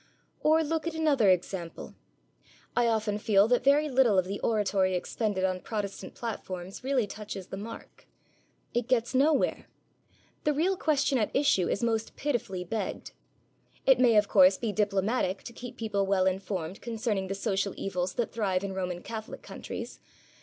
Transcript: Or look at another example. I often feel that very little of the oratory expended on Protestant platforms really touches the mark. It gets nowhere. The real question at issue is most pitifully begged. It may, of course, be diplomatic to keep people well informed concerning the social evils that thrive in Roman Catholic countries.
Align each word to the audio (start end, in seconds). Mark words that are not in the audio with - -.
Or 0.39 0.63
look 0.63 0.87
at 0.87 0.95
another 0.95 1.29
example. 1.29 1.93
I 2.75 2.87
often 2.87 3.19
feel 3.19 3.47
that 3.49 3.63
very 3.63 3.87
little 3.87 4.17
of 4.17 4.25
the 4.25 4.39
oratory 4.39 4.95
expended 4.95 5.43
on 5.43 5.59
Protestant 5.61 6.15
platforms 6.15 6.83
really 6.83 7.05
touches 7.05 7.45
the 7.49 7.57
mark. 7.57 8.07
It 8.73 8.87
gets 8.87 9.13
nowhere. 9.13 9.67
The 10.43 10.53
real 10.53 10.75
question 10.75 11.19
at 11.19 11.29
issue 11.35 11.67
is 11.69 11.83
most 11.83 12.15
pitifully 12.15 12.63
begged. 12.63 13.11
It 13.85 13.99
may, 13.99 14.15
of 14.15 14.27
course, 14.27 14.57
be 14.57 14.71
diplomatic 14.71 15.43
to 15.43 15.53
keep 15.53 15.77
people 15.77 16.07
well 16.07 16.25
informed 16.25 16.81
concerning 16.81 17.27
the 17.27 17.35
social 17.35 17.75
evils 17.77 18.13
that 18.15 18.31
thrive 18.31 18.63
in 18.63 18.73
Roman 18.73 19.03
Catholic 19.03 19.43
countries. 19.43 19.99